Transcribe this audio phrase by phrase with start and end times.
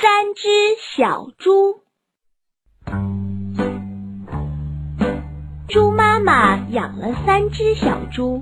[0.00, 0.48] 三只
[0.94, 1.80] 小猪。
[5.66, 8.40] 猪妈妈养了三只小猪，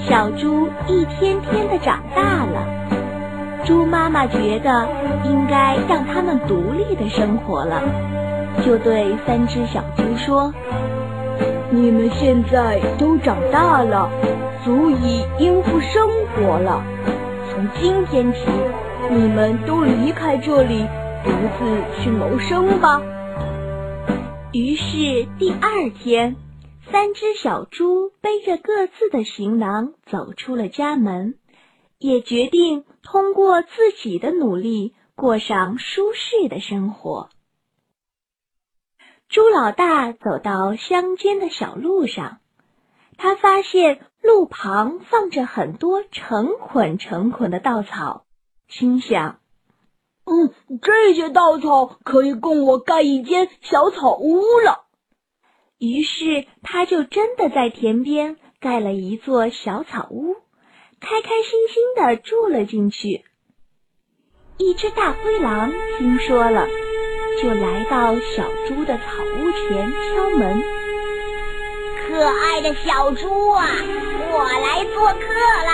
[0.00, 3.64] 小猪一天天的长大了。
[3.64, 4.88] 猪妈妈觉得
[5.24, 7.80] 应该让它们独立的生活了，
[8.64, 10.52] 就对三只小猪说
[11.70, 14.10] ：“你们现在都长大了，
[14.64, 16.82] 足以应付生活了。
[17.52, 18.40] 从今天起，
[19.10, 20.86] 你们都离开这里，
[21.24, 23.02] 独自去谋生吧。”
[24.52, 26.36] 于是第二天，
[26.90, 31.34] 三只小猪背着各自的行囊走出了家门，
[31.98, 37.28] 也决定通过自己的努力过上舒适的生活。
[39.28, 42.38] 猪老大走到乡间的小路上，
[43.16, 48.24] 他发现路旁放着很多成捆成捆的稻草，
[48.72, 49.38] 心想。
[50.24, 54.86] 嗯，这些稻草可以供我盖一间小草屋了。
[55.78, 60.36] 于是，他就真的在田边盖了一座小草屋，
[61.00, 63.24] 开开心心的住了进去。
[64.58, 66.68] 一只大灰狼听说了，
[67.42, 70.62] 就来到小猪的草屋前敲门
[72.06, 73.66] ：“可爱的小猪啊，
[74.32, 75.34] 我来做客
[75.66, 75.72] 啦，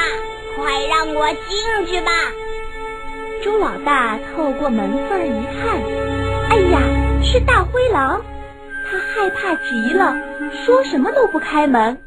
[0.56, 2.10] 快让我进去吧。”
[3.42, 5.80] 猪老大透过门缝一看，
[6.50, 6.80] 哎呀，
[7.22, 8.20] 是大灰狼！
[8.90, 10.16] 他害怕极了，
[10.52, 11.98] 说什么都不开门。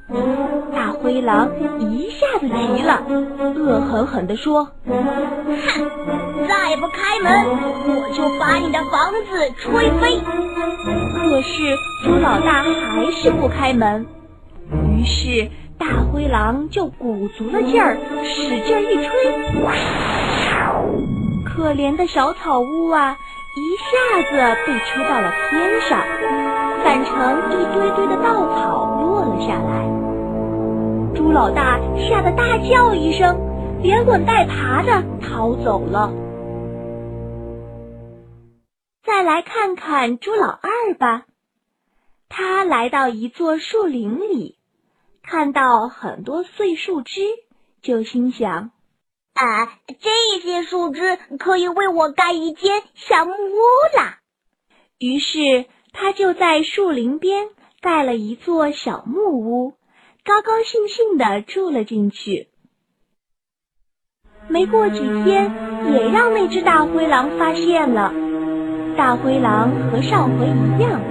[0.74, 3.04] 大灰狼一下子急了，
[3.56, 4.98] 恶狠狠地说：“哼，
[6.48, 7.46] 再不开门，
[7.88, 10.20] 我就把你的房子吹飞！”
[11.16, 14.06] 可是猪老大还是不开门，
[14.90, 19.12] 于是大灰狼就鼓足了劲儿，使劲一吹。
[21.62, 23.20] 可怜的小草屋啊，
[23.56, 24.32] 一下子
[24.66, 26.02] 被吹到了天上，
[26.84, 29.86] 散成一堆堆的稻草落了下来。
[31.14, 33.40] 猪老大吓得大叫一声，
[33.84, 36.12] 连滚带爬的逃走了。
[39.04, 41.26] 再来看看猪老二吧，
[42.28, 44.58] 他来到一座树林里，
[45.22, 47.22] 看到很多碎树枝，
[47.84, 48.72] 就心想。
[49.42, 54.20] 啊，这些树枝可以为我盖一间小木屋啦。
[55.00, 57.48] 于是他就在树林边
[57.82, 59.74] 盖了一座小木屋，
[60.24, 62.50] 高高兴兴的住了进去。
[64.48, 65.52] 没过几天，
[65.92, 68.14] 也让那只大灰狼发现了。
[68.96, 71.02] 大灰狼和上回一样，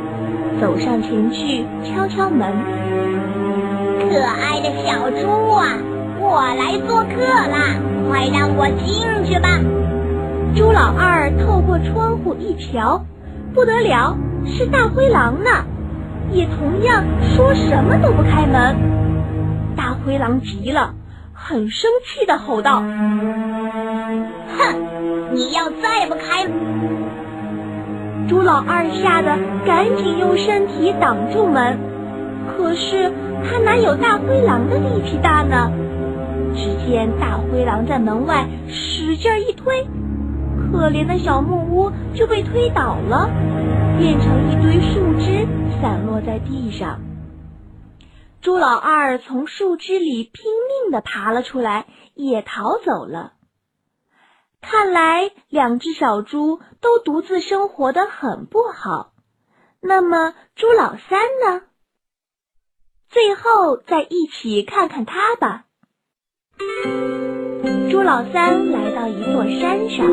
[0.61, 2.49] 走上前去敲敲门
[3.99, 5.79] ：“可爱的小猪啊，
[6.31, 7.77] 我来做客啦。”
[8.11, 9.61] 快让我进去吧！
[10.57, 13.05] 猪老二透过窗户一瞧，
[13.55, 15.65] 不得了，是大灰狼呢，
[16.33, 18.77] 也同样说什么都不开门。
[19.77, 20.93] 大灰狼急了，
[21.33, 22.81] 很生气的吼道
[24.59, 24.75] ：“哼，
[25.33, 26.49] 你要再不开！”
[28.29, 31.79] 猪老二吓得赶紧用身体挡住门，
[32.49, 33.13] 可是
[33.45, 35.71] 他哪有大灰狼的力气大呢？
[36.55, 39.85] 只见大灰狼在门外使劲一推，
[40.73, 43.29] 可怜的小木屋就被推倒了，
[43.99, 45.47] 变成一堆树枝
[45.81, 47.01] 散落在地上。
[48.41, 50.45] 猪老二从树枝里拼
[50.83, 53.35] 命的爬了出来，也逃走了。
[54.63, 59.13] 看来两只小猪都独自生活的很不好。
[59.81, 61.63] 那么猪老三呢？
[63.09, 65.65] 最后再一起看看他吧。
[67.91, 70.07] 猪老三来到一座山上，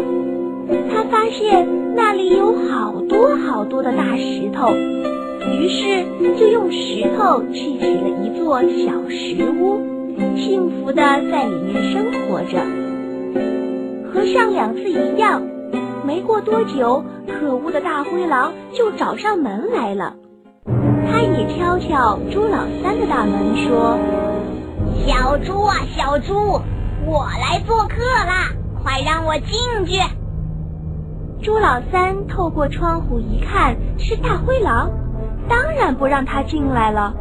[0.89, 6.05] 他发现那里有好多好多的大石头，于是
[6.39, 9.79] 就用石头砌起了一座小石屋，
[10.35, 12.59] 幸福的在里面生活着。
[14.11, 15.41] 和上两次一样，
[16.05, 20.15] 没过多久，可恶的大灰狼就找上门来了。
[21.09, 24.26] 他也敲敲猪老三的大门，说。
[25.05, 26.61] 小猪啊，小猪，
[27.05, 28.49] 我来做客啦！
[28.83, 30.01] 快让我进去。
[31.41, 34.89] 猪老三透过窗户一看，是大灰狼，
[35.47, 37.13] 当然不让他进来了。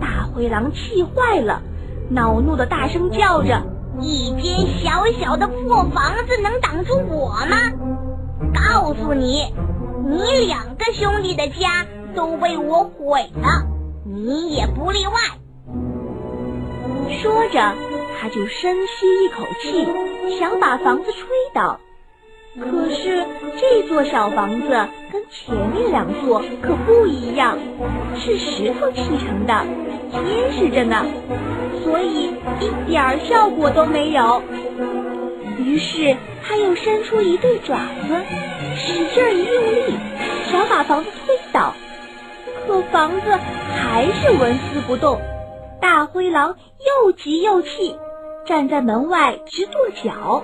[0.00, 1.62] 大灰狼气坏了，
[2.08, 3.62] 恼怒的大声叫着
[4.00, 7.56] ：“一间小小的破房子能挡住我吗？
[8.54, 9.52] 告诉你，
[10.06, 13.66] 你两个兄弟的家都被我毁了，
[14.04, 15.12] 你也不例外。”
[17.10, 17.74] 说着，
[18.20, 19.86] 他就深吸一口气，
[20.38, 21.78] 想把房子吹倒。
[22.60, 23.24] 可是
[23.60, 24.68] 这座小房子
[25.12, 27.58] 跟前面两座可不一样，
[28.16, 29.64] 是石头砌成的，
[30.12, 31.04] 结实着呢，
[31.82, 32.30] 所以
[32.60, 34.40] 一点儿效果都没有。
[35.58, 37.76] 于是他又伸出一对爪
[38.06, 38.14] 子，
[38.76, 39.94] 使劲一用力，
[40.50, 41.74] 想把房子推倒，
[42.66, 43.38] 可房子
[43.74, 45.20] 还是纹丝不动。
[45.80, 46.56] 大灰狼
[47.02, 47.98] 又急又气，
[48.46, 50.42] 站在门外直跺脚。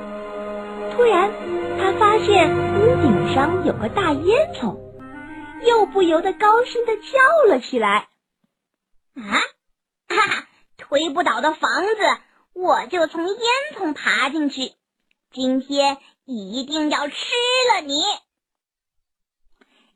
[0.92, 1.30] 突然，
[1.78, 4.76] 他发现屋顶上有个大烟囱，
[5.66, 8.08] 又不由得高兴的叫了起来
[9.16, 9.38] ：“啊，
[10.08, 10.46] 哈哈！
[10.76, 11.96] 推不倒的房子，
[12.52, 13.36] 我就从烟
[13.76, 14.72] 囱爬进去。
[15.30, 17.14] 今天一定要吃
[17.74, 18.02] 了你！”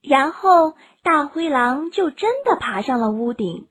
[0.00, 3.68] 然后，大灰狼就真的爬上了屋顶。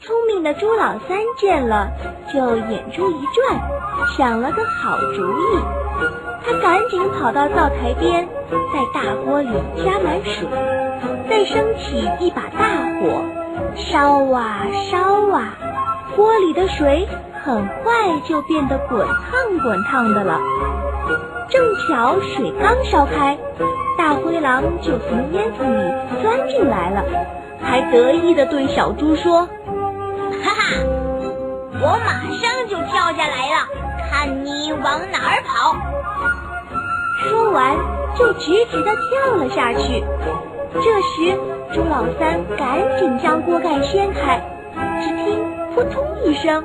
[0.00, 1.88] 聪明的朱老三见了，
[2.32, 3.58] 就眼珠一转，
[4.16, 5.58] 想了个好主意。
[6.44, 9.48] 他赶紧跑到灶台边，在大锅里
[9.78, 10.46] 加满水，
[11.28, 12.68] 再升起一把大
[13.00, 13.24] 火，
[13.74, 14.98] 烧啊烧
[15.34, 15.54] 啊，
[16.14, 17.08] 锅里的水
[17.42, 20.38] 很快就变得滚烫滚烫的了。
[21.48, 23.38] 正巧水刚烧开，
[23.96, 27.02] 大灰狼就从烟囱里钻进来了，
[27.62, 29.48] 还得意地对小猪说。
[30.42, 30.62] 哈哈，
[31.80, 33.68] 我马上就跳下来了，
[34.10, 35.76] 看你往哪儿跑！
[37.22, 37.76] 说完，
[38.16, 40.04] 就直直的跳了下去。
[40.74, 41.38] 这时，
[41.72, 44.40] 朱老三赶紧将锅盖掀开，
[45.02, 45.40] 只听
[45.74, 46.64] 扑通一声，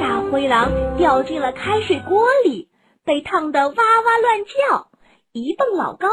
[0.00, 2.68] 大灰狼掉进了开水锅里，
[3.04, 4.88] 被烫得哇哇乱叫，
[5.32, 6.08] 一蹦老高，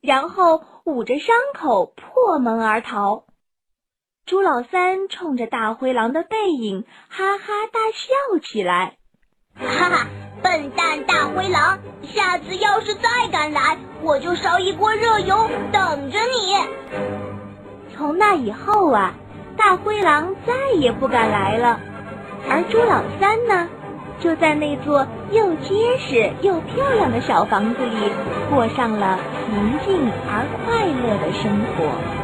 [0.00, 3.23] 然后捂着伤口破门而逃。
[4.26, 8.94] 朱老三冲着大灰狼的背影哈哈大笑起来，
[9.54, 10.06] 哈哈！
[10.42, 16.56] 笨蛋大灰狼，下次要是再敢来，我就烧一锅热油等着你。
[17.94, 19.12] 从那以后啊，
[19.58, 21.78] 大灰狼再也不敢来了，
[22.48, 23.68] 而朱老三呢，
[24.20, 28.10] 就在那座又结实又漂亮的小房子里，
[28.48, 29.18] 过上了
[29.50, 32.23] 宁静而快乐的生活。